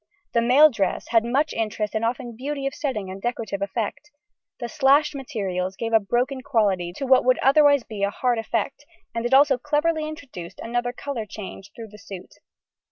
The 0.33 0.41
male 0.41 0.71
dress 0.71 1.09
had 1.09 1.23
much 1.23 1.53
interest 1.53 1.93
and 1.93 2.03
often 2.03 2.35
beauty 2.35 2.65
of 2.65 2.73
setting 2.73 3.11
and 3.11 3.21
decorative 3.21 3.61
effect. 3.61 4.09
The 4.59 4.67
slashed 4.67 5.13
materials 5.13 5.75
gave 5.75 5.93
a 5.93 5.99
broken 5.99 6.41
quality 6.41 6.91
to 6.93 7.05
what 7.05 7.23
would 7.23 7.37
otherwise 7.37 7.83
be 7.83 8.01
a 8.01 8.09
hard 8.09 8.39
effect, 8.39 8.83
and 9.13 9.27
it 9.27 9.33
also 9.35 9.59
cleverly 9.59 10.07
introduced 10.07 10.59
another 10.59 10.91
colour 10.91 11.27
change 11.27 11.69
through 11.75 11.89
the 11.89 11.99
suit. 11.99 12.33